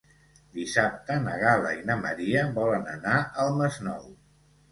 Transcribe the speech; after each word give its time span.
Dissabte 0.59 1.17
na 1.25 1.33
Gal·la 1.43 1.73
i 1.81 1.83
na 1.91 1.97
Maria 2.05 2.43
volen 2.57 2.89
anar 2.97 3.19
al 3.45 3.53
Masnou. 3.61 4.09